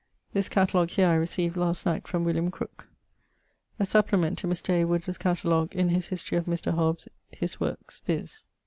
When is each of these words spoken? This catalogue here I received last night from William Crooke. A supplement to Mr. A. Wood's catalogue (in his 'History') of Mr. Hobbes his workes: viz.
This 0.33 0.49
catalogue 0.49 0.89
here 0.89 1.07
I 1.07 1.13
received 1.13 1.55
last 1.55 1.85
night 1.85 2.07
from 2.07 2.23
William 2.23 2.49
Crooke. 2.49 2.87
A 3.77 3.85
supplement 3.85 4.39
to 4.39 4.47
Mr. 4.47 4.69
A. 4.71 4.83
Wood's 4.85 5.15
catalogue 5.19 5.75
(in 5.75 5.89
his 5.89 6.07
'History') 6.07 6.39
of 6.39 6.45
Mr. 6.45 6.73
Hobbes 6.73 7.07
his 7.31 7.59
workes: 7.59 8.01
viz. 8.07 8.43